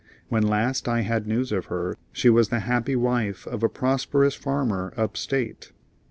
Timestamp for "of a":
3.45-3.69